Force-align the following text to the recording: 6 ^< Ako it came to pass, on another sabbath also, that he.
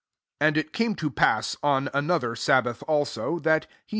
6 0.41 0.45
^< 0.47 0.49
Ako 0.53 0.59
it 0.61 0.73
came 0.73 0.95
to 0.95 1.11
pass, 1.11 1.55
on 1.61 1.87
another 1.93 2.35
sabbath 2.35 2.81
also, 2.87 3.37
that 3.37 3.67
he. 3.85 3.89